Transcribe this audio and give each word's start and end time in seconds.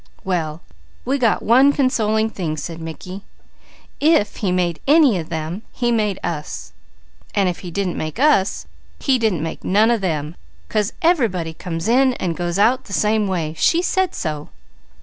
"Well 0.23 0.63
we 1.05 1.19
got 1.19 1.43
one 1.43 1.71
consoling 1.73 2.31
thing," 2.31 2.57
said 2.57 2.81
Mickey. 2.81 3.21
"If 3.99 4.37
He 4.37 4.51
made 4.51 4.79
any 4.87 5.19
of 5.19 5.29
them, 5.29 5.61
He 5.71 5.91
made 5.91 6.17
us, 6.23 6.73
and 7.35 7.47
if 7.47 7.59
He 7.59 7.69
didn't 7.69 7.95
make 7.99 8.17
us, 8.17 8.65
He 8.99 9.19
didn't 9.19 9.63
none 9.63 9.91
of 9.91 10.01
them, 10.01 10.37
'cause 10.69 10.93
everybody 11.03 11.53
comes 11.53 11.87
in 11.87 12.15
and 12.15 12.35
goes 12.35 12.57
out 12.57 12.85
the 12.85 12.93
same 12.93 13.27
way; 13.27 13.53
She 13.59 13.83
said 13.83 14.15
so." 14.15 14.49